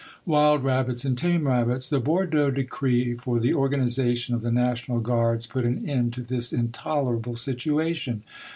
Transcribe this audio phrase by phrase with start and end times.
[0.25, 1.87] WILD RABBITS AND TAME RABBITS.
[1.89, 6.51] The Bordeaux decree for the organization of the national guards put an end to this
[6.51, 8.23] intolerable situation.